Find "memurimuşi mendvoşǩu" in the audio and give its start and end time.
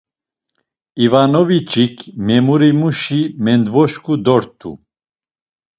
2.25-4.15